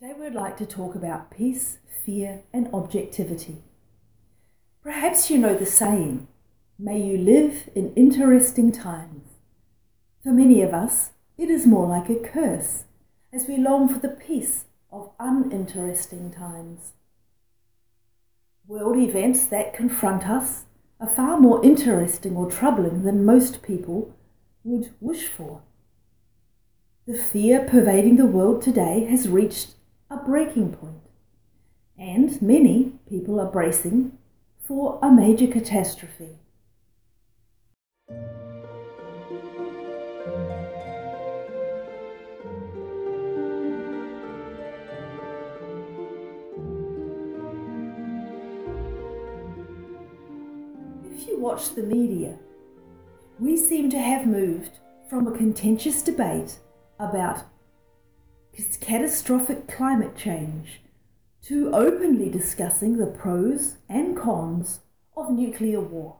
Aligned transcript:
Today 0.00 0.14
we'd 0.16 0.34
like 0.34 0.56
to 0.58 0.66
talk 0.66 0.94
about 0.94 1.28
peace, 1.28 1.78
fear, 2.04 2.42
and 2.52 2.72
objectivity. 2.72 3.64
Perhaps 4.80 5.28
you 5.28 5.38
know 5.38 5.56
the 5.56 5.66
saying, 5.66 6.28
may 6.78 7.00
you 7.00 7.18
live 7.18 7.68
in 7.74 7.92
interesting 7.94 8.70
times. 8.70 9.24
For 10.22 10.30
many 10.30 10.62
of 10.62 10.72
us, 10.72 11.10
it 11.36 11.50
is 11.50 11.66
more 11.66 11.88
like 11.88 12.08
a 12.08 12.14
curse 12.14 12.84
as 13.32 13.48
we 13.48 13.56
long 13.56 13.88
for 13.88 13.98
the 13.98 14.14
peace 14.14 14.66
of 14.92 15.10
uninteresting 15.18 16.30
times. 16.30 16.92
World 18.68 18.98
events 18.98 19.46
that 19.46 19.74
confront 19.74 20.28
us 20.28 20.66
are 21.00 21.08
far 21.08 21.40
more 21.40 21.64
interesting 21.64 22.36
or 22.36 22.48
troubling 22.48 23.02
than 23.02 23.24
most 23.24 23.62
people 23.62 24.14
would 24.62 24.94
wish 25.00 25.26
for. 25.26 25.62
The 27.08 27.18
fear 27.18 27.66
pervading 27.68 28.16
the 28.16 28.26
world 28.26 28.62
today 28.62 29.06
has 29.06 29.28
reached 29.28 29.74
a 30.10 30.16
breaking 30.16 30.72
point, 30.72 31.02
and 31.98 32.40
many 32.40 32.92
people 33.08 33.38
are 33.38 33.50
bracing 33.50 34.16
for 34.58 34.98
a 35.02 35.10
major 35.10 35.46
catastrophe. 35.46 36.38
If 51.12 51.26
you 51.26 51.38
watch 51.38 51.74
the 51.74 51.82
media, 51.82 52.38
we 53.38 53.58
seem 53.58 53.90
to 53.90 53.98
have 53.98 54.26
moved 54.26 54.78
from 55.10 55.26
a 55.26 55.36
contentious 55.36 56.00
debate 56.00 56.58
about 56.98 57.42
catastrophic 58.80 59.68
climate 59.68 60.16
change 60.16 60.80
to 61.42 61.72
openly 61.72 62.28
discussing 62.28 62.96
the 62.96 63.06
pros 63.06 63.76
and 63.88 64.16
cons 64.16 64.80
of 65.16 65.30
nuclear 65.30 65.80
war. 65.80 66.16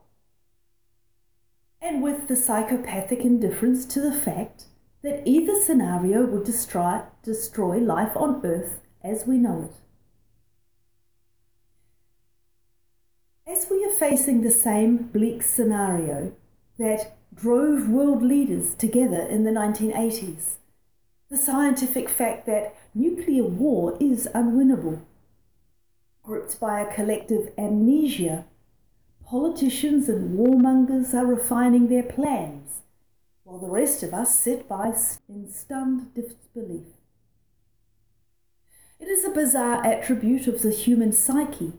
And 1.81 2.03
with 2.03 2.27
the 2.27 2.35
psychopathic 2.35 3.21
indifference 3.21 3.85
to 3.85 4.01
the 4.01 4.13
fact 4.13 4.65
that 5.01 5.21
either 5.25 5.55
scenario 5.55 6.25
would 6.25 6.43
destroy, 6.43 7.01
destroy 7.23 7.77
life 7.77 8.15
on 8.15 8.45
Earth 8.45 8.81
as 9.03 9.25
we 9.25 9.37
know 9.37 9.69
it. 9.69 9.75
As 13.51 13.67
we 13.69 13.83
are 13.85 13.91
facing 13.91 14.41
the 14.41 14.51
same 14.51 14.97
bleak 14.97 15.41
scenario 15.41 16.33
that 16.77 17.15
drove 17.33 17.89
world 17.89 18.21
leaders 18.21 18.75
together 18.75 19.21
in 19.21 19.43
the 19.43 19.51
1980s, 19.51 20.58
the 21.29 21.37
scientific 21.37 22.09
fact 22.09 22.45
that 22.47 22.75
nuclear 22.95 23.43
war 23.43 23.95
is 23.99 24.27
unwinnable. 24.33 25.01
Gripped 26.23 26.59
by 26.59 26.79
a 26.79 26.93
collective 26.93 27.51
amnesia, 27.57 28.45
politicians 29.25 30.09
and 30.09 30.37
warmongers 30.37 31.13
are 31.13 31.25
refining 31.25 31.87
their 31.87 32.03
plans, 32.03 32.81
while 33.43 33.59
the 33.59 33.67
rest 33.67 34.01
of 34.01 34.13
us 34.13 34.39
sit 34.39 34.67
by 34.67 34.93
in 35.27 35.51
stunned 35.51 36.13
disbelief. 36.15 36.87
It 38.99 39.07
is 39.07 39.23
a 39.23 39.29
bizarre 39.29 39.85
attribute 39.85 40.47
of 40.47 40.61
the 40.61 40.71
human 40.71 41.13
psyche 41.13 41.73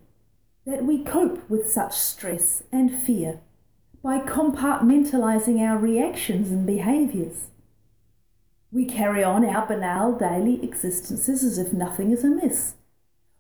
that 0.65 0.85
we 0.85 1.03
cope 1.03 1.49
with 1.51 1.71
such 1.71 1.95
stress 1.95 2.63
and 2.71 2.91
fear 2.91 3.41
by 4.03 4.21
compartmentalizing 4.21 5.61
our 5.61 5.77
reactions 5.77 6.51
and 6.51 6.67
behaviors. 6.67 7.50
We 8.73 8.85
carry 8.85 9.25
on 9.25 9.45
our 9.45 9.67
banal 9.67 10.17
daily 10.17 10.63
existences 10.63 11.43
as 11.43 11.59
if 11.59 11.73
nothing 11.73 12.13
is 12.13 12.23
amiss, 12.23 12.75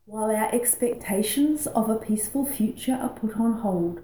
while 0.04 0.30
our 0.30 0.52
expectations 0.52 1.68
of 1.68 1.88
a 1.88 1.96
peaceful 1.96 2.44
future 2.44 2.98
are 3.00 3.10
put 3.10 3.36
on 3.36 3.58
hold, 3.60 4.02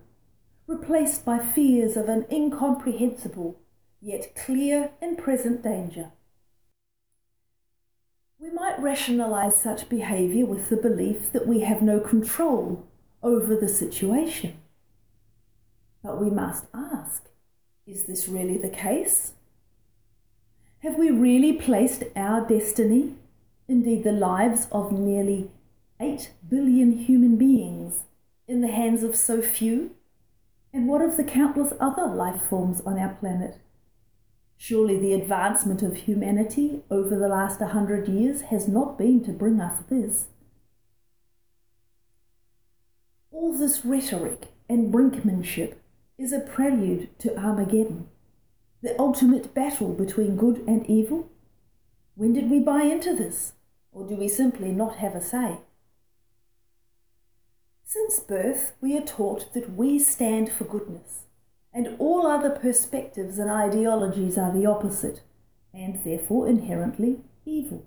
replaced 0.68 1.24
by 1.24 1.38
fears 1.40 1.96
of 1.96 2.08
an 2.08 2.26
incomprehensible 2.30 3.58
yet 4.00 4.36
clear 4.36 4.90
and 5.02 5.18
present 5.18 5.64
danger. 5.64 6.12
We 8.38 8.50
might 8.50 8.78
rationalize 8.78 9.56
such 9.56 9.88
behavior 9.88 10.46
with 10.46 10.68
the 10.68 10.76
belief 10.76 11.32
that 11.32 11.46
we 11.46 11.60
have 11.60 11.82
no 11.82 11.98
control 11.98 12.86
over 13.20 13.56
the 13.56 13.68
situation. 13.68 14.58
But 16.04 16.20
we 16.20 16.30
must 16.30 16.66
ask 16.72 17.24
is 17.86 18.04
this 18.04 18.28
really 18.28 18.58
the 18.58 18.68
case? 18.68 19.32
Have 20.86 20.98
we 20.98 21.10
really 21.10 21.52
placed 21.52 22.04
our 22.14 22.46
destiny, 22.46 23.16
indeed 23.66 24.04
the 24.04 24.12
lives 24.12 24.68
of 24.70 24.92
nearly 24.92 25.50
8 25.98 26.30
billion 26.48 26.92
human 26.92 27.36
beings, 27.36 28.04
in 28.46 28.60
the 28.60 28.68
hands 28.68 29.02
of 29.02 29.16
so 29.16 29.42
few? 29.42 29.96
And 30.72 30.86
what 30.86 31.02
of 31.02 31.16
the 31.16 31.24
countless 31.24 31.72
other 31.80 32.06
life 32.06 32.40
forms 32.40 32.80
on 32.82 32.98
our 33.00 33.14
planet? 33.14 33.58
Surely 34.56 34.96
the 34.96 35.12
advancement 35.12 35.82
of 35.82 35.96
humanity 35.96 36.82
over 36.88 37.18
the 37.18 37.26
last 37.26 37.58
100 37.58 38.06
years 38.06 38.42
has 38.42 38.68
not 38.68 38.96
been 38.96 39.24
to 39.24 39.32
bring 39.32 39.60
us 39.60 39.82
this. 39.90 40.26
All 43.32 43.58
this 43.58 43.84
rhetoric 43.84 44.52
and 44.68 44.94
brinkmanship 44.94 45.74
is 46.16 46.32
a 46.32 46.38
prelude 46.38 47.08
to 47.18 47.36
Armageddon 47.36 48.06
the 48.86 48.98
ultimate 49.00 49.52
battle 49.52 49.92
between 49.92 50.36
good 50.36 50.62
and 50.68 50.86
evil? 50.86 51.28
When 52.14 52.32
did 52.32 52.48
we 52.48 52.60
buy 52.60 52.82
into 52.82 53.16
this? 53.16 53.54
Or 53.90 54.06
do 54.06 54.14
we 54.14 54.28
simply 54.28 54.70
not 54.70 54.98
have 54.98 55.16
a 55.16 55.20
say? 55.20 55.56
Since 57.84 58.20
birth, 58.20 58.74
we 58.80 58.96
are 58.96 59.04
taught 59.04 59.52
that 59.54 59.74
we 59.74 59.98
stand 59.98 60.52
for 60.52 60.62
goodness, 60.62 61.24
and 61.74 61.96
all 61.98 62.28
other 62.28 62.50
perspectives 62.50 63.40
and 63.40 63.50
ideologies 63.50 64.38
are 64.38 64.52
the 64.52 64.66
opposite, 64.66 65.22
and 65.74 66.04
therefore 66.04 66.46
inherently 66.46 67.18
evil. 67.44 67.86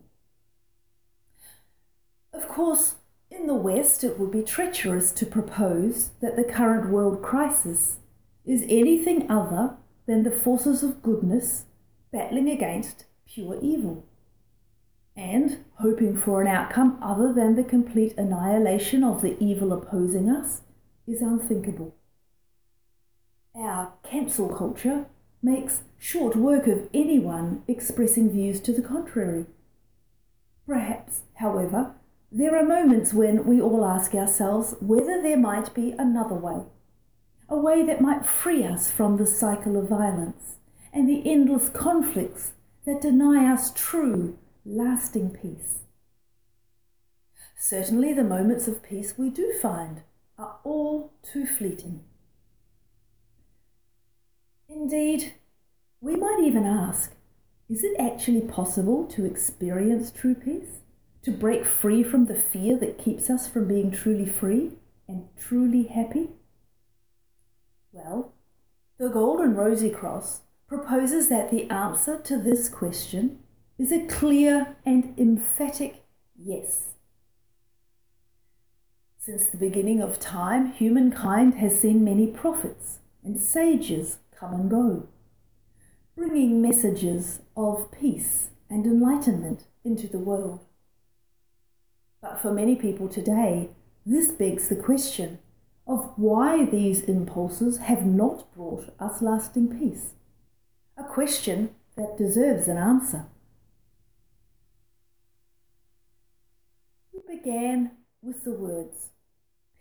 Of 2.34 2.50
course, 2.50 2.96
in 3.32 3.48
the 3.48 3.56
West, 3.56 4.04
it 4.04 4.20
would 4.20 4.32
be 4.32 4.44
treacherous 4.44 5.14
to 5.14 5.26
propose 5.26 6.10
that 6.20 6.36
the 6.36 6.44
current 6.44 6.90
world 6.90 7.22
crisis 7.22 8.00
is 8.46 8.64
anything 8.64 9.32
other 9.32 9.78
than 10.10 10.24
the 10.24 10.32
forces 10.32 10.82
of 10.82 11.04
goodness 11.04 11.66
battling 12.12 12.50
against 12.50 13.06
pure 13.28 13.60
evil, 13.62 14.08
and 15.16 15.64
hoping 15.76 16.18
for 16.18 16.42
an 16.42 16.48
outcome 16.48 16.98
other 17.00 17.32
than 17.32 17.56
the 17.56 17.64
complete 17.64 18.18
annihilation 18.18 19.04
of 19.04 19.22
the 19.22 19.38
evil 19.40 19.72
opposing 19.72 20.28
us 20.28 20.62
is 21.06 21.22
unthinkable. 21.22 21.96
Our 23.54 23.94
cancel 24.02 24.50
culture 24.50 25.06
makes 25.44 25.84
short 26.00 26.36
work 26.36 26.66
of 26.66 26.90
anyone 26.92 27.62
expressing 27.68 28.32
views 28.32 28.60
to 28.62 28.74
the 28.74 28.82
contrary. 28.82 29.46
Perhaps, 30.66 31.22
however, 31.36 31.94
there 32.32 32.58
are 32.58 32.66
moments 32.66 33.14
when 33.14 33.46
we 33.46 33.62
all 33.62 33.86
ask 33.86 34.16
ourselves 34.16 34.74
whether 34.82 35.22
there 35.22 35.38
might 35.38 35.72
be 35.76 35.92
another 35.92 36.34
way 36.34 36.64
a 37.50 37.58
way 37.58 37.84
that 37.84 38.02
might 38.02 38.26
free 38.26 38.64
us 38.64 38.92
from 38.92 39.18
the 39.18 39.26
cycle 39.26 39.78
of 39.78 39.90
violence 39.90 40.58
and 40.94 41.10
the 41.10 41.30
endless 41.30 41.70
conflicts 41.70 42.54
that 42.86 43.02
deny 43.02 43.52
us 43.52 43.72
true, 43.74 44.38
lasting 44.66 45.32
peace. 45.32 45.80
Certainly, 47.58 48.14
the 48.14 48.24
moments 48.24 48.68
of 48.68 48.84
peace 48.84 49.18
we 49.18 49.30
do 49.30 49.54
find 49.62 50.02
are 50.38 50.58
all 50.64 51.14
too 51.24 51.46
fleeting. 51.46 52.02
Indeed, 54.68 55.34
we 56.00 56.16
might 56.16 56.40
even 56.42 56.66
ask 56.66 57.16
is 57.70 57.84
it 57.84 58.00
actually 58.00 58.42
possible 58.42 59.06
to 59.06 59.26
experience 59.26 60.10
true 60.10 60.34
peace? 60.34 60.80
To 61.24 61.32
break 61.32 61.66
free 61.66 62.02
from 62.02 62.26
the 62.26 62.36
fear 62.36 62.78
that 62.80 62.98
keeps 62.98 63.30
us 63.30 63.48
from 63.48 63.68
being 63.68 63.92
truly 63.92 64.26
free 64.26 64.72
and 65.08 65.28
truly 65.38 65.84
happy? 65.84 66.30
Well, 67.92 68.34
the 68.98 69.10
Golden 69.10 69.56
Rosy 69.56 69.90
Cross 69.90 70.42
proposes 70.68 71.30
that 71.30 71.50
the 71.50 71.70
answer 71.70 72.20
to 72.20 72.38
this 72.38 72.70
question 72.70 73.40
is 73.80 73.92
a 73.92 74.06
clear 74.06 74.76
and 74.86 75.18
emphatic 75.18 76.04
yes. 76.38 76.90
Since 79.18 79.48
the 79.48 79.58
beginning 79.58 80.02
of 80.02 80.20
time, 80.20 80.72
humankind 80.72 81.56
has 81.56 81.80
seen 81.80 82.04
many 82.04 82.28
prophets 82.28 83.00
and 83.24 83.40
sages 83.40 84.20
come 84.36 84.54
and 84.54 84.70
go, 84.70 85.08
bringing 86.16 86.62
messages 86.62 87.40
of 87.58 87.92
peace 87.92 88.50
and 88.70 88.86
enlightenment 88.86 89.66
into 89.84 90.08
the 90.08 90.20
world. 90.20 90.60
But 92.22 92.42
for 92.42 92.54
many 92.54 92.76
people 92.76 93.08
today, 93.08 93.70
this 94.06 94.32
begs 94.32 94.68
the 94.68 94.76
question 94.76 95.40
of 95.90 96.14
why 96.18 96.66
these 96.66 97.02
impulses 97.02 97.80
have 97.80 98.06
not 98.06 98.54
brought 98.54 98.94
us 99.00 99.24
lasting 99.24 99.68
peace. 99.80 100.14
A 100.96 101.04
question 101.04 101.72
that 101.98 102.16
deserves 102.16 102.68
an 102.68 102.78
answer. 102.78 103.26
We 107.12 107.36
began 107.36 107.92
with 108.22 108.44
the 108.44 108.52
words 108.52 109.10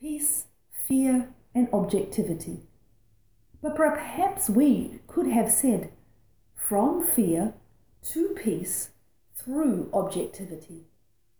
peace, 0.00 0.46
fear, 0.86 1.28
and 1.54 1.68
objectivity. 1.74 2.62
But 3.60 3.76
perhaps 3.76 4.48
we 4.48 5.00
could 5.08 5.26
have 5.26 5.50
said 5.50 5.90
from 6.56 7.04
fear 7.04 7.52
to 8.12 8.28
peace 8.30 8.90
through 9.36 9.90
objectivity. 9.92 10.87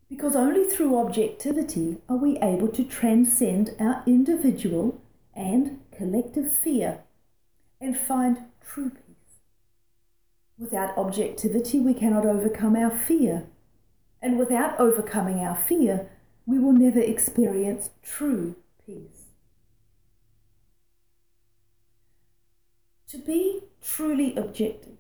Because 0.08 0.34
only 0.34 0.64
through 0.64 0.98
objectivity 0.98 1.98
are 2.08 2.16
we 2.16 2.38
able 2.38 2.68
to 2.68 2.84
transcend 2.84 3.74
our 3.78 4.02
individual 4.06 5.00
and 5.34 5.80
collective 5.96 6.54
fear 6.56 7.00
and 7.80 7.96
find 7.96 8.38
true 8.66 8.90
peace. 8.90 9.40
Without 10.58 10.96
objectivity, 10.96 11.78
we 11.78 11.94
cannot 11.94 12.26
overcome 12.26 12.74
our 12.74 12.90
fear. 12.90 13.44
And 14.20 14.38
without 14.38 14.80
overcoming 14.80 15.38
our 15.40 15.54
fear, 15.56 16.10
we 16.46 16.58
will 16.58 16.72
never 16.72 16.98
experience 16.98 17.90
true 18.02 18.56
peace. 18.84 19.26
To 23.10 23.18
be 23.18 23.60
truly 23.82 24.34
objective, 24.36 24.96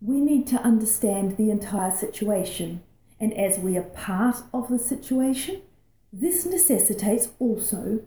we 0.00 0.20
need 0.20 0.46
to 0.48 0.56
understand 0.56 1.36
the 1.36 1.50
entire 1.50 1.90
situation, 1.90 2.82
and 3.20 3.34
as 3.34 3.58
we 3.58 3.76
are 3.76 3.82
part 3.82 4.36
of 4.52 4.68
the 4.68 4.78
situation, 4.78 5.62
this 6.12 6.46
necessitates 6.46 7.28
also 7.38 8.00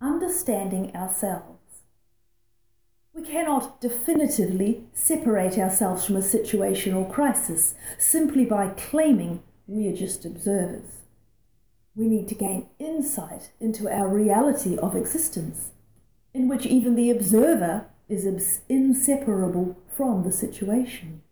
understanding 0.00 0.94
ourselves. 0.94 1.58
We 3.14 3.22
cannot 3.22 3.80
definitively 3.80 4.84
separate 4.94 5.58
ourselves 5.58 6.06
from 6.06 6.16
a 6.16 6.22
situation 6.22 6.94
or 6.94 7.10
crisis 7.10 7.74
simply 7.98 8.44
by 8.44 8.68
claiming 8.68 9.42
we 9.66 9.86
are 9.88 9.96
just 9.96 10.24
observers. 10.24 11.02
We 11.94 12.08
need 12.08 12.28
to 12.28 12.34
gain 12.34 12.68
insight 12.78 13.52
into 13.60 13.88
our 13.88 14.08
reality 14.08 14.78
of 14.78 14.96
existence, 14.96 15.72
in 16.32 16.48
which 16.48 16.64
even 16.64 16.94
the 16.94 17.10
observer 17.10 17.86
is 18.08 18.60
inseparable 18.68 19.76
from 19.94 20.22
the 20.22 20.32
situation. 20.32 21.22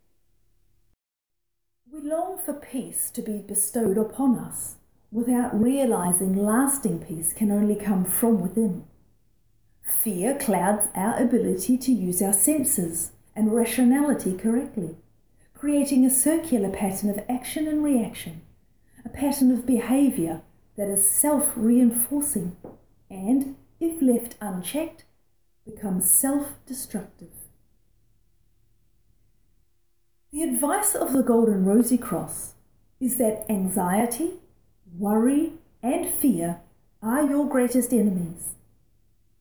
We 2.00 2.08
long 2.08 2.38
for 2.38 2.55
peace 2.55 3.11
to 3.11 3.20
be 3.20 3.38
bestowed 3.38 3.99
upon 3.99 4.38
us 4.38 4.76
without 5.12 5.61
realizing 5.61 6.35
lasting 6.35 7.00
peace 7.00 7.32
can 7.35 7.50
only 7.50 7.75
come 7.75 8.05
from 8.05 8.41
within. 8.41 8.85
Fear 9.82 10.38
clouds 10.38 10.88
our 10.94 11.20
ability 11.20 11.76
to 11.79 11.93
use 11.93 12.23
our 12.23 12.32
senses 12.32 13.12
and 13.37 13.55
rationality 13.55 14.35
correctly, 14.35 14.97
creating 15.52 16.06
a 16.06 16.11
circular 16.11 16.70
pattern 16.70 17.11
of 17.11 17.20
action 17.29 17.67
and 17.67 17.85
reaction, 17.85 18.43
a 19.05 19.11
pattern 19.11 19.50
of 19.50 19.67
behavior 19.67 20.41
that 20.76 20.88
is 20.88 21.06
self 21.06 21.53
reinforcing 21.55 22.56
and, 23.11 23.56
if 23.79 24.00
left 24.00 24.37
unchecked, 24.41 25.05
becomes 25.67 26.11
self 26.11 26.55
destructive. 26.67 27.39
The 30.32 30.43
advice 30.43 30.94
of 30.94 31.12
the 31.12 31.23
Golden 31.23 31.65
Rosy 31.65 31.99
Cross 31.99 32.55
is 33.00 33.17
that 33.19 33.47
anxiety, 33.49 34.35
worry, 34.97 35.55
and 35.82 36.09
fear 36.09 36.61
are 37.03 37.23
your 37.23 37.49
greatest 37.49 37.93
enemies 37.93 38.55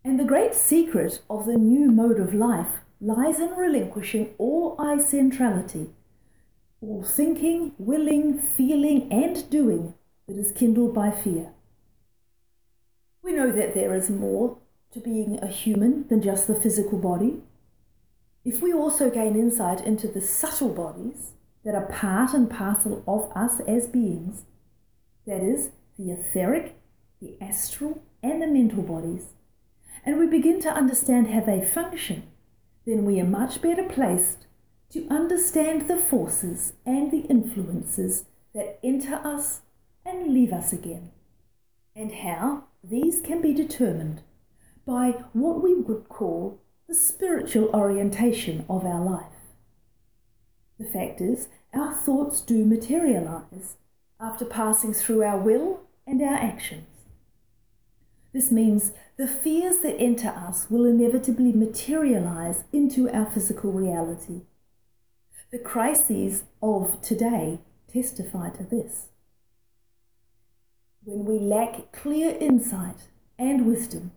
and 0.03 0.19
the 0.19 0.23
great 0.23 0.55
secret 0.55 1.21
of 1.29 1.45
the 1.45 1.57
new 1.57 1.91
mode 1.91 2.19
of 2.19 2.33
life 2.33 2.79
lies 3.01 3.39
in 3.39 3.49
relinquishing 3.51 4.33
all 4.37 4.75
I 4.79 4.97
centrality, 4.97 5.89
all 6.81 7.03
thinking, 7.03 7.73
willing, 7.77 8.39
feeling, 8.39 9.11
and 9.11 9.49
doing 9.49 9.93
that 10.27 10.37
is 10.37 10.51
kindled 10.51 10.93
by 10.93 11.11
fear. 11.11 11.51
We 13.21 13.33
know 13.33 13.51
that 13.51 13.73
there 13.73 13.93
is 13.93 14.09
more 14.09 14.57
to 14.93 14.99
being 14.99 15.39
a 15.43 15.47
human 15.47 16.07
than 16.07 16.21
just 16.21 16.47
the 16.47 16.55
physical 16.55 16.97
body. 16.97 17.41
If 18.49 18.63
we 18.63 18.73
also 18.73 19.11
gain 19.11 19.35
insight 19.35 19.85
into 19.85 20.07
the 20.07 20.21
subtle 20.21 20.73
bodies 20.73 21.33
that 21.63 21.75
are 21.75 21.85
part 21.85 22.33
and 22.33 22.49
parcel 22.49 23.03
of 23.07 23.31
us 23.37 23.59
as 23.59 23.87
beings, 23.87 24.45
that 25.27 25.43
is, 25.43 25.69
the 25.99 26.09
etheric, 26.09 26.73
the 27.21 27.37
astral, 27.39 28.01
and 28.23 28.41
the 28.41 28.47
mental 28.47 28.81
bodies, 28.81 29.25
and 30.03 30.17
we 30.17 30.25
begin 30.25 30.59
to 30.61 30.73
understand 30.73 31.27
how 31.27 31.41
they 31.41 31.63
function, 31.63 32.23
then 32.87 33.05
we 33.05 33.21
are 33.21 33.23
much 33.23 33.61
better 33.61 33.83
placed 33.83 34.47
to 34.93 35.07
understand 35.11 35.87
the 35.87 35.97
forces 35.97 36.73
and 36.87 37.11
the 37.11 37.27
influences 37.29 38.25
that 38.55 38.79
enter 38.83 39.21
us 39.23 39.61
and 40.03 40.33
leave 40.33 40.51
us 40.51 40.73
again, 40.73 41.11
and 41.95 42.11
how 42.11 42.63
these 42.83 43.21
can 43.21 43.43
be 43.43 43.53
determined 43.53 44.23
by 44.87 45.11
what 45.33 45.61
we 45.61 45.75
would 45.75 46.09
call 46.09 46.59
the 46.89 46.95
spiritual 46.95 47.69
orientation 47.69 48.65
of 48.67 48.83
our 48.83 48.99
life. 48.99 49.25
The 50.79 50.85
fact 50.85 51.21
is, 51.21 51.47
our 51.71 51.93
thoughts 51.93 52.41
do 52.41 52.65
materialize 52.65 53.77
after 54.19 54.43
passing 54.43 54.95
through 54.95 55.21
our 55.21 55.37
will 55.37 55.81
and 56.07 56.19
our 56.23 56.33
actions. 56.33 56.87
This 58.33 58.51
means 58.51 58.91
the 59.17 59.27
fears 59.27 59.79
that 59.79 59.99
enter 59.99 60.29
us 60.29 60.67
will 60.71 60.83
inevitably 60.83 61.51
materialize 61.51 62.63
into 62.73 63.07
our 63.11 63.27
physical 63.27 63.71
reality. 63.71 64.41
The 65.51 65.59
crises 65.59 66.45
of 66.59 67.01
today 67.03 67.59
testify 67.93 68.49
to 68.49 68.63
this. 68.63 69.09
When 71.03 71.23
we 71.25 71.37
lack 71.37 71.91
clear 71.91 72.35
insight 72.39 73.09
and 73.37 73.67
wisdom, 73.67 74.11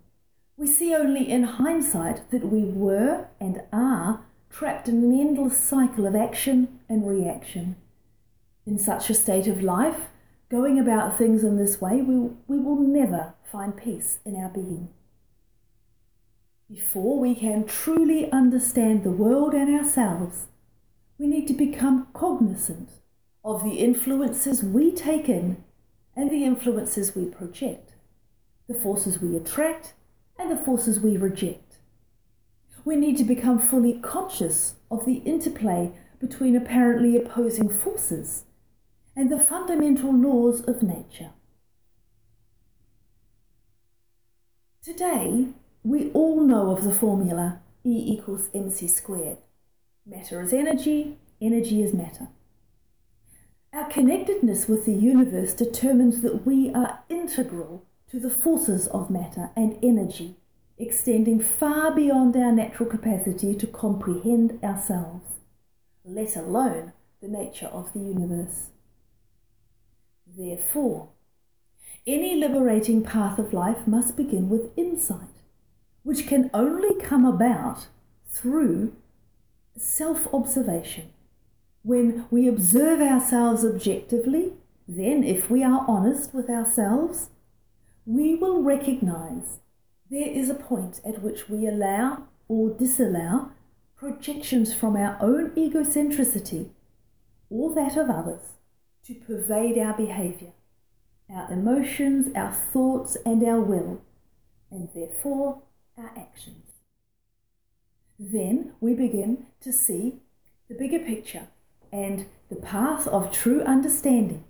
we 0.57 0.67
see 0.67 0.95
only 0.95 1.29
in 1.29 1.45
hindsight 1.45 2.31
that 2.31 2.45
we 2.45 2.63
were 2.63 3.27
and 3.41 3.63
are 3.73 4.25
trapped 4.51 4.89
in 4.89 4.97
an 4.97 5.19
endless 5.19 5.59
cycle 5.59 6.07
of 6.07 6.15
action 6.15 6.81
and 6.89 7.09
reaction. 7.09 7.77
In 8.67 8.79
such 8.79 9.09
a 9.11 9.15
state 9.15 9.47
of 9.47 9.63
life, 9.63 10.09
going 10.51 10.79
about 10.79 11.17
things 11.17 11.43
in 11.43 11.57
this 11.57 11.81
way, 11.81 12.03
we, 12.03 12.31
we 12.47 12.63
will 12.63 12.77
never 12.77 13.35
find 13.51 13.77
peace 13.77 14.19
in 14.25 14.37
our 14.37 14.51
being. 14.51 14.91
Before 16.71 17.19
we 17.19 17.35
can 17.35 17.65
truly 17.65 18.31
understand 18.31 19.03
the 19.03 19.11
world 19.11 19.55
and 19.55 19.75
ourselves, 19.75 20.47
we 21.19 21.27
need 21.27 21.47
to 21.49 21.55
become 21.55 22.09
cognizant 22.13 22.91
of 23.45 23.65
the 23.65 23.77
influences 23.77 24.63
we 24.63 24.93
take 24.93 25.29
in 25.29 25.65
and 26.15 26.31
the 26.31 26.45
influences 26.45 27.17
we 27.17 27.25
project, 27.25 27.93
the 28.69 28.75
forces 28.75 29.21
we 29.21 29.37
attract 29.37 29.95
and 30.43 30.51
the 30.51 30.63
forces 30.63 30.99
we 30.99 31.17
reject. 31.17 31.77
We 32.85 32.97
need 32.97 33.17
to 33.19 33.25
become 33.25 33.61
fully 33.61 33.95
conscious 34.01 34.75
of 34.91 35.05
the 35.07 35.23
interplay 35.25 35.93
between 36.21 36.57
apparently 36.57 37.17
opposing 37.17 37.69
forces 37.69 38.45
and 39.15 39.31
the 39.31 39.39
fundamental 39.39 40.13
laws 40.13 40.61
of 40.63 40.83
nature. 40.83 41.31
Today, 44.83 45.49
we 45.85 46.11
all 46.11 46.41
know 46.41 46.71
of 46.71 46.83
the 46.83 46.95
formula 46.95 47.61
E 47.85 48.05
equals 48.13 48.49
mc 48.53 48.89
squared. 48.89 49.39
Matter 50.05 50.43
is 50.43 50.53
energy, 50.53 51.19
energy 51.41 51.83
is 51.83 51.93
matter. 51.93 52.29
Our 53.73 53.89
connectedness 53.89 54.69
with 54.69 54.87
the 54.87 54.93
universe 54.93 55.55
determines 55.55 56.21
that 56.23 56.45
we 56.45 56.73
are 56.75 57.01
integral 57.09 57.87
to 58.13 58.21
the 58.21 58.31
forces 58.31 58.87
of 58.89 59.09
matter 59.09 59.49
and 59.57 59.79
energy, 59.83 60.37
extending 60.77 61.41
far 61.41 61.91
beyond 61.95 62.37
our 62.37 62.53
natural 62.53 62.87
capacity 62.87 63.55
to 63.55 63.67
comprehend 63.67 64.63
ourselves, 64.63 65.25
let 66.05 66.37
alone 66.37 66.93
the 67.23 67.29
nature 67.29 67.69
of 67.69 67.91
the 67.95 68.01
universe. 68.01 68.67
Therefore, 70.27 71.09
any 72.07 72.37
liberating 72.37 73.03
path 73.03 73.39
of 73.39 73.55
life 73.55 73.87
must 73.87 74.15
begin 74.15 74.51
with 74.51 74.77
insight, 74.77 75.41
which 76.03 76.27
can 76.27 76.51
only 76.53 77.01
come 77.01 77.25
about 77.25 77.87
through 78.29 78.95
self 79.79 80.29
observation. 80.35 81.09
When 81.83 82.27
we 82.31 82.47
observe 82.47 83.01
ourselves 83.01 83.65
objectively, 83.65 84.53
then, 84.87 85.25
if 85.25 85.49
we 85.49 85.65
are 85.65 85.87
honest 85.89 86.35
with 86.35 86.51
ourselves, 86.51 87.31
we 88.05 88.35
will 88.35 88.63
recognize 88.63 89.59
there 90.11 90.29
is 90.29 90.51
a 90.51 90.55
point 90.55 91.01
at 91.05 91.23
which 91.23 91.49
we 91.49 91.67
allow 91.67 92.25
or 92.49 92.71
disallow 92.71 93.51
projections 93.97 94.75
from 94.75 94.97
our 94.97 95.17
own 95.21 95.51
egocentricity 95.51 96.71
or 97.49 97.75
that 97.75 97.97
of 97.97 98.11
others 98.11 98.55
to 99.07 99.15
pervade 99.15 99.79
our 99.79 99.95
behavior 99.95 100.53
our 101.33 101.51
emotions, 101.51 102.29
our 102.37 102.53
thoughts, 102.53 103.17
and 103.25 103.43
our 103.43 103.61
will, 103.61 104.03
and 104.71 104.89
therefore 104.95 105.63
our 105.97 106.13
actions. 106.17 106.67
Then 108.19 108.73
we 108.81 108.95
begin 108.95 109.47
to 109.63 109.73
see 109.73 110.17
the 110.69 110.75
bigger 110.75 110.99
picture 110.99 111.49
and 111.91 112.27
the 112.49 112.57
path 112.57 113.07
of 113.07 113.33
true 113.33 113.63
understanding, 113.63 114.45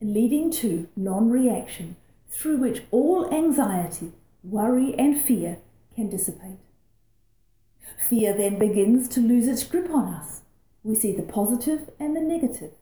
leading 0.00 0.50
to 0.50 0.88
non 0.96 1.30
reaction 1.30 1.96
through 2.30 2.58
which 2.58 2.82
all 2.90 3.32
anxiety, 3.32 4.12
worry, 4.42 4.94
and 4.96 5.20
fear 5.20 5.58
can 5.94 6.08
dissipate. 6.08 6.58
Fear 8.08 8.36
then 8.36 8.58
begins 8.58 9.08
to 9.08 9.20
lose 9.20 9.46
its 9.46 9.64
grip 9.64 9.90
on 9.90 10.14
us. 10.14 10.42
We 10.82 10.94
see 10.94 11.14
the 11.14 11.22
positive 11.22 11.90
and 11.98 12.16
the 12.16 12.20
negative, 12.20 12.72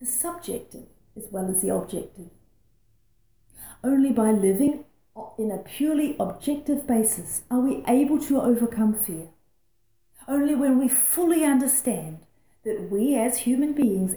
the 0.00 0.06
subjective 0.06 0.86
as 1.16 1.24
well 1.30 1.48
as 1.50 1.62
the 1.62 1.74
objective. 1.74 2.30
Only 3.84 4.10
by 4.10 4.32
living 4.32 4.84
in 5.38 5.50
a 5.50 5.58
purely 5.58 6.16
objective 6.18 6.86
basis 6.86 7.42
are 7.50 7.60
we 7.60 7.84
able 7.86 8.18
to 8.20 8.40
overcome 8.40 8.94
fear. 8.94 9.28
Only 10.28 10.54
when 10.54 10.78
we 10.78 10.88
fully 10.88 11.44
understand 11.44 12.18
that 12.64 12.90
we 12.90 13.16
as 13.16 13.38
human 13.38 13.72
beings 13.72 14.16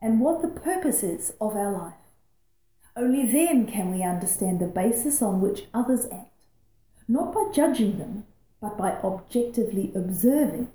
and 0.00 0.20
what 0.20 0.42
the 0.42 0.48
purpose 0.48 1.02
is 1.02 1.32
of 1.40 1.56
our 1.56 1.72
life, 1.72 1.94
only 2.96 3.26
then 3.26 3.66
can 3.66 3.90
we 3.90 4.02
understand 4.02 4.60
the 4.60 4.66
basis 4.66 5.22
on 5.22 5.40
which 5.40 5.64
others 5.72 6.06
act, 6.12 6.46
not 7.08 7.32
by 7.32 7.50
judging 7.52 7.98
them, 7.98 8.24
but 8.60 8.76
by 8.76 8.92
objectively 9.02 9.90
observing 9.94 10.68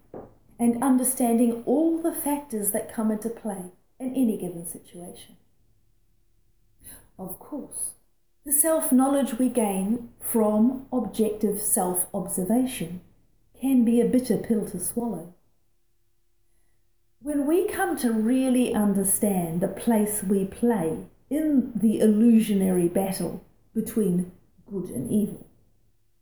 and 0.59 0.83
understanding 0.83 1.63
all 1.65 2.01
the 2.01 2.11
factors 2.11 2.71
that 2.71 2.91
come 2.91 3.11
into 3.11 3.29
play 3.29 3.71
in 3.99 4.15
any 4.15 4.37
given 4.37 4.65
situation. 4.65 5.37
Of 7.19 7.39
course, 7.39 7.93
the 8.45 8.51
self 8.51 8.91
knowledge 8.91 9.37
we 9.37 9.49
gain 9.49 10.09
from 10.19 10.87
objective 10.91 11.61
self 11.61 12.07
observation 12.13 13.01
can 13.59 13.83
be 13.83 14.01
a 14.01 14.05
bitter 14.05 14.37
pill 14.37 14.65
to 14.69 14.79
swallow. 14.79 15.33
When 17.19 17.47
we 17.47 17.67
come 17.67 17.97
to 17.97 18.11
really 18.11 18.73
understand 18.73 19.61
the 19.61 19.67
place 19.67 20.23
we 20.23 20.45
play 20.45 21.07
in 21.29 21.71
the 21.75 21.99
illusionary 21.99 22.87
battle 22.87 23.43
between 23.73 24.31
good 24.69 24.89
and 24.89 25.11
evil, 25.11 25.47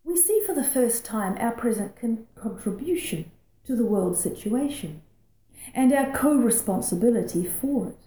we 0.03 0.17
see 0.17 0.41
for 0.45 0.53
the 0.53 0.63
first 0.63 1.05
time 1.05 1.37
our 1.39 1.51
present 1.51 1.99
con- 1.99 2.27
contribution 2.35 3.31
to 3.65 3.75
the 3.75 3.85
world 3.85 4.17
situation 4.17 5.01
and 5.73 5.91
our 5.93 6.11
co 6.15 6.35
responsibility 6.35 7.45
for 7.45 7.89
it. 7.89 7.97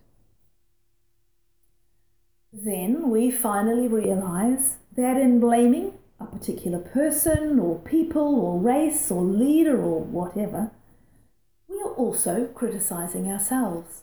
Then 2.52 3.10
we 3.10 3.30
finally 3.30 3.88
realize 3.88 4.76
that 4.96 5.16
in 5.16 5.38
blaming 5.38 5.92
a 6.20 6.26
particular 6.26 6.78
person 6.78 7.58
or 7.58 7.78
people 7.78 8.36
or 8.40 8.58
race 8.58 9.10
or 9.10 9.22
leader 9.22 9.80
or 9.80 10.00
whatever, 10.00 10.70
we 11.68 11.76
are 11.76 11.94
also 11.94 12.46
criticizing 12.46 13.30
ourselves. 13.30 14.02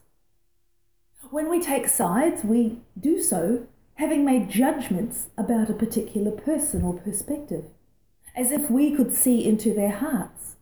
When 1.32 1.50
we 1.50 1.60
take 1.60 1.88
sides, 1.88 2.44
we 2.44 2.79
do 3.00 3.22
so 3.22 3.67
having 3.96 4.25
made 4.25 4.50
judgments 4.50 5.27
about 5.38 5.70
a 5.70 5.74
particular 5.74 6.32
person 6.32 6.84
or 6.84 7.00
perspective, 7.00 7.65
as 8.36 8.51
if 8.51 8.70
we 8.70 8.96
could 8.96 9.13
see 9.13 9.46
into 9.46 9.74
their 9.74 9.91
hearts, 9.91 10.55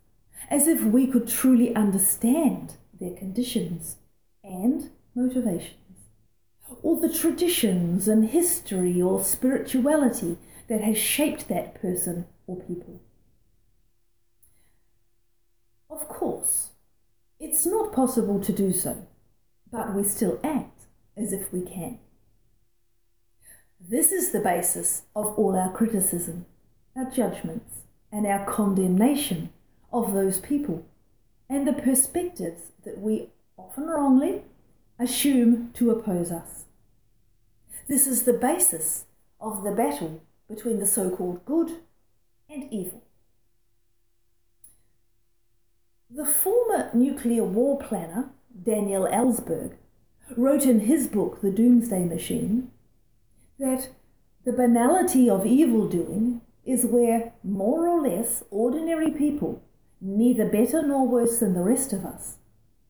as 0.49 0.67
if 0.67 0.83
we 0.83 1.07
could 1.07 1.27
truly 1.27 1.75
understand 1.75 2.75
their 2.99 3.15
conditions 3.15 3.97
and 4.43 4.91
motivations 5.15 5.77
or 6.81 6.99
the 6.99 7.11
traditions 7.11 8.07
and 8.07 8.29
history 8.29 9.01
or 9.01 9.23
spirituality 9.23 10.37
that 10.67 10.81
has 10.81 10.97
shaped 10.97 11.47
that 11.47 11.79
person 11.81 12.25
or 12.47 12.55
people. 12.61 13.01
Of 15.89 16.07
course, 16.07 16.69
it's 17.39 17.65
not 17.65 17.93
possible 17.93 18.39
to 18.39 18.51
do 18.51 18.71
so, 18.71 19.07
but 19.73 19.91
we 19.95 20.03
still 20.03 20.39
act 20.43 20.83
as 21.17 21.33
if 21.33 21.51
we 21.51 21.61
can. 21.61 21.97
This 23.81 24.11
is 24.11 24.31
the 24.31 24.39
basis 24.39 25.01
of 25.15 25.33
all 25.37 25.57
our 25.57 25.71
criticism, 25.73 26.45
our 26.95 27.09
judgments, 27.09 27.81
and 28.11 28.27
our 28.27 28.45
condemnation 28.45 29.49
of 29.91 30.13
those 30.13 30.39
people, 30.39 30.85
and 31.49 31.67
the 31.67 31.73
perspectives 31.73 32.61
that 32.85 32.99
we 32.99 33.29
often 33.57 33.87
wrongly 33.87 34.43
assume 34.99 35.71
to 35.73 35.89
oppose 35.89 36.31
us. 36.31 36.65
This 37.87 38.05
is 38.05 38.23
the 38.23 38.33
basis 38.33 39.05
of 39.41 39.63
the 39.63 39.71
battle 39.71 40.21
between 40.47 40.79
the 40.79 40.85
so 40.85 41.09
called 41.09 41.43
good 41.45 41.79
and 42.47 42.71
evil. 42.71 43.03
The 46.11 46.25
former 46.25 46.91
nuclear 46.93 47.43
war 47.43 47.79
planner, 47.79 48.29
Daniel 48.63 49.07
Ellsberg, 49.11 49.73
wrote 50.37 50.65
in 50.65 50.81
his 50.81 51.07
book, 51.07 51.41
The 51.41 51.51
Doomsday 51.51 52.05
Machine, 52.05 52.71
that 53.59 53.89
the 54.45 54.53
banality 54.53 55.29
of 55.29 55.45
evil 55.45 55.87
doing 55.87 56.41
is 56.65 56.85
where 56.85 57.33
more 57.43 57.87
or 57.87 58.01
less 58.01 58.43
ordinary 58.49 59.11
people, 59.11 59.61
neither 59.99 60.45
better 60.45 60.81
nor 60.85 61.07
worse 61.07 61.39
than 61.39 61.53
the 61.53 61.61
rest 61.61 61.91
of 61.93 62.05
us, 62.05 62.37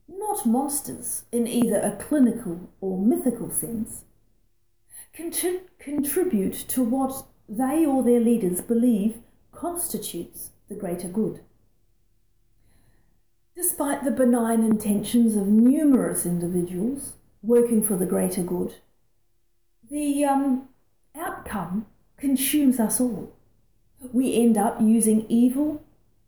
not 0.08 0.46
monsters 0.46 1.24
in 1.32 1.48
either 1.48 1.80
a 1.80 1.96
clinical 2.00 2.70
or 2.80 2.98
mythical 3.00 3.50
sense, 3.51 4.03
contribute 5.80 6.53
to 6.53 6.84
what 6.84 7.25
they 7.50 7.86
or 7.86 8.03
their 8.03 8.20
leaders 8.20 8.62
believe 8.62 9.18
constitutes 9.51 10.51
the 10.70 10.75
greater 10.75 11.08
good. 11.08 11.39
Despite 13.55 14.03
the 14.03 14.12
benign 14.12 14.63
intentions 14.63 15.36
of 15.36 15.48
numerous 15.48 16.25
individuals 16.25 17.13
working 17.41 17.83
for 17.83 17.95
the 17.95 18.05
greater 18.05 18.41
good, 18.41 18.75
the 19.89 20.25
um, 20.25 20.69
outcome 21.15 21.86
consumes 22.17 22.79
us 22.79 23.00
all. 23.00 23.33
We 24.12 24.36
end 24.36 24.57
up 24.57 24.81
using 24.81 25.25
evil 25.29 25.83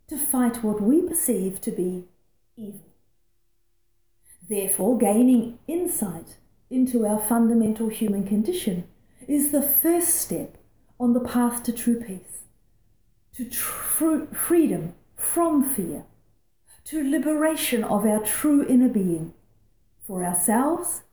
to 0.08 0.17
fight 0.17 0.63
what 0.63 0.82
we 0.82 1.01
perceive 1.01 1.60
to 1.62 1.72
be 1.72 2.05
evil. 2.55 2.82
Therefore, 4.48 4.98
gaining 4.98 5.58
insight 5.67 6.38
into 6.70 7.05
our 7.08 7.20
fundamental 7.20 7.89
human 7.89 8.27
condition 8.27 8.88
is 9.27 9.51
the 9.51 9.62
first 9.62 10.10
step 10.10 10.58
on 11.00 11.13
the 11.13 11.20
path 11.20 11.63
to 11.63 11.72
true 11.72 12.00
peace, 12.00 12.44
to 13.36 13.50
true 13.50 14.27
freedom 14.27 14.94
from 15.15 15.63
fear, 15.63 16.05
to 16.86 17.04
liberation 17.04 17.84
of 17.84 18.06
our 18.06 18.20
true 18.20 18.65
inner 18.68 18.89
being 18.89 19.34
for 20.06 20.24
ourselves 20.24 21.04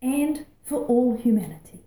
and 0.00 0.46
for 0.64 0.84
all 0.86 1.16
humanity. 1.16 1.80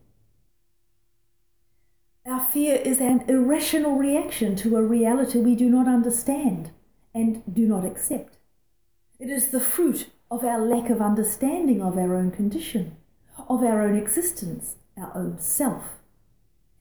Our 2.26 2.46
fear 2.46 2.76
is 2.76 3.00
an 3.00 3.24
irrational 3.28 3.96
reaction 3.96 4.56
to 4.58 4.78
a 4.78 4.84
reality 4.84 5.40
we 5.40 5.56
do 5.56 5.70
not 5.70 5.88
understand 5.88 6.72
and 7.14 7.42
do 7.52 7.68
not 7.68 7.86
accept. 7.86 8.38
It 9.20 9.30
is 9.30 9.48
the 9.48 9.60
fruit 9.60 10.08
of 10.30 10.44
our 10.44 10.60
lack 10.64 10.90
of 10.90 11.02
understanding 11.02 11.82
of 11.82 11.98
our 11.98 12.16
own 12.16 12.32
condition 12.32 12.98
of 13.50 13.64
our 13.64 13.82
own 13.82 13.98
existence, 13.98 14.76
our 14.98 15.12
own 15.16 15.40
self. 15.40 15.84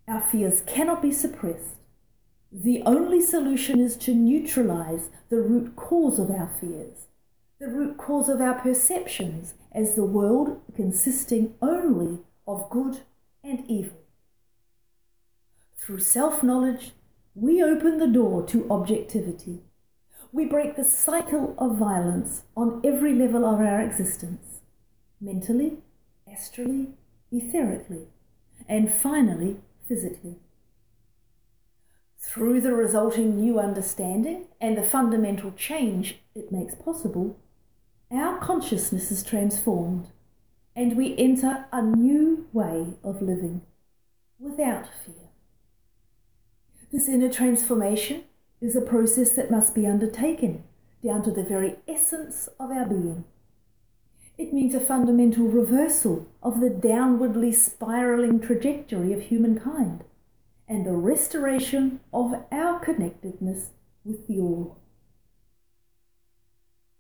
Our 0.09 0.21
fears 0.21 0.63
cannot 0.67 1.03
be 1.03 1.13
suppressed. 1.13 1.77
The 2.53 2.83
only 2.85 3.21
solution 3.21 3.79
is 3.79 3.97
to 3.99 4.13
neutralize 4.13 5.09
the 5.29 5.41
root 5.41 5.77
cause 5.77 6.19
of 6.19 6.31
our 6.31 6.51
fears, 6.61 7.07
the 7.61 7.69
root 7.69 7.97
cause 7.97 8.29
of 8.29 8.41
our 8.41 8.55
perceptions 8.55 9.55
as 9.71 9.95
the 9.95 10.05
world 10.05 10.61
consisting 10.75 11.55
only 11.63 12.19
of 12.49 12.69
good 12.69 13.03
and 13.45 13.65
evil. 13.71 13.99
Through 15.77 16.01
self 16.01 16.43
knowledge, 16.43 16.93
we 17.37 17.63
open 17.63 17.99
the 17.99 18.09
door 18.09 18.45
to 18.47 18.69
objectivity. 18.69 19.61
We 20.33 20.45
break 20.45 20.75
the 20.75 20.85
cycle 20.85 21.55
of 21.57 21.79
violence 21.79 22.43
on 22.57 22.81
every 22.85 23.15
level 23.15 23.45
of 23.45 23.61
our 23.61 23.81
existence 23.81 24.61
mentally, 25.21 25.79
astrally, 26.31 26.95
etherically, 27.33 28.07
and 28.69 28.93
finally 28.93 29.59
physically. 29.87 30.37
Through 32.23 32.61
the 32.61 32.75
resulting 32.75 33.41
new 33.41 33.59
understanding 33.59 34.47
and 34.61 34.77
the 34.77 34.83
fundamental 34.83 35.53
change 35.53 36.21
it 36.35 36.53
makes 36.53 36.75
possible, 36.75 37.39
our 38.11 38.39
consciousness 38.39 39.11
is 39.11 39.23
transformed 39.23 40.09
and 40.77 40.97
we 40.97 41.17
enter 41.17 41.65
a 41.73 41.83
new 41.83 42.47
way 42.53 42.89
of 43.03 43.23
living 43.23 43.63
without 44.39 44.87
fear. 45.05 45.31
This 46.93 47.09
inner 47.09 47.33
transformation 47.33 48.25
is 48.61 48.77
a 48.77 48.83
process 48.83 49.31
that 49.33 49.51
must 49.51 49.75
be 49.75 49.87
undertaken 49.87 50.65
down 51.03 51.23
to 51.23 51.31
the 51.31 51.43
very 51.43 51.77
essence 51.89 52.51
of 52.61 52.71
our 52.71 52.85
being. 52.85 53.25
It 54.37 54.53
means 54.53 54.75
a 54.75 54.81
fundamental 54.81 55.47
reversal 55.47 56.29
of 56.43 56.61
the 56.61 56.69
downwardly 56.69 57.55
spiraling 57.55 58.41
trajectory 58.41 59.15
of 59.15 59.23
humankind 59.23 60.05
and 60.71 60.87
the 60.87 60.93
restoration 60.93 61.99
of 62.13 62.33
our 62.53 62.79
connectedness 62.79 63.71
with 64.05 64.29
the 64.29 64.39
All. 64.39 64.79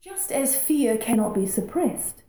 Just 0.03 0.33
as 0.33 0.57
fear 0.57 0.99
cannot 0.99 1.35
be 1.37 1.47
suppressed, 1.47 2.25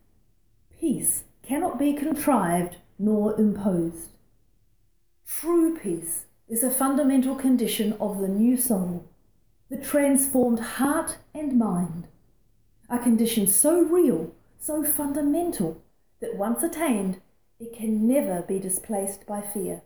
peace 0.80 1.24
cannot 1.42 1.80
be 1.80 1.94
contrived 1.94 2.76
nor 3.00 3.36
imposed. 3.40 4.12
True 5.26 5.76
peace 5.76 6.26
is 6.48 6.64
a 6.64 6.70
fundamental 6.70 7.34
condition 7.34 7.94
of 7.94 8.20
the 8.20 8.28
new 8.28 8.56
soul, 8.56 9.10
the 9.72 9.78
transformed 9.78 10.60
heart 10.60 11.18
and 11.34 11.58
mind, 11.58 12.08
a 12.88 13.00
condition 13.00 13.48
so 13.48 13.82
real, 13.82 14.36
so 14.60 14.84
fundamental, 14.84 15.82
that 16.20 16.36
once 16.36 16.62
attained, 16.62 17.20
it 17.60 17.76
can 17.76 18.08
never 18.08 18.44
be 18.44 18.60
displaced 18.60 19.26
by 19.26 19.42
fear. 19.42 19.82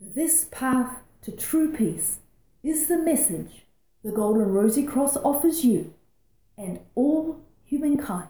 This 0.00 0.46
path 0.52 1.00
to 1.22 1.32
true 1.32 1.72
peace 1.72 2.18
is 2.62 2.86
the 2.86 2.98
message 2.98 3.66
the 4.04 4.12
Golden 4.12 4.52
Rosy 4.52 4.84
Cross 4.84 5.16
offers 5.16 5.64
you 5.64 5.92
and 6.56 6.78
all 6.94 7.40
humankind. 7.64 8.28